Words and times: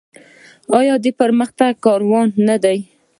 آیا 0.79 0.95
د 1.03 1.05
پرمختګ 1.19 1.71
کاروان 1.85 2.27
نه 2.47 2.55
دی؟ 2.63 2.77